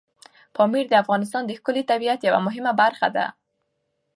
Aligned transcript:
پامیر 0.55 0.85
د 0.89 0.93
افغانستان 1.03 1.43
د 1.45 1.51
ښکلي 1.59 1.83
طبیعت 1.91 2.19
یوه 2.27 2.39
مهمه 2.47 2.73
برخه 2.81 3.07
ده. 3.15 3.25